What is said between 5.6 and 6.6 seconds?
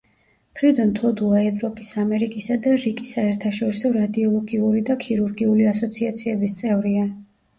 ასოციაციების